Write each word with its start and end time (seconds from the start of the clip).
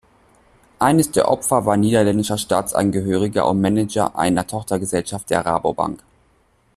Eines 0.79 1.11
der 1.11 1.27
Opfer 1.29 1.67
war 1.67 1.77
niederländischer 1.77 2.39
Staatsangehöriger 2.39 3.47
und 3.47 3.61
Manager 3.61 4.17
einer 4.17 4.47
Tochtergesellschaft 4.47 5.29
der 5.29 5.45
Rabobank. 5.45 6.01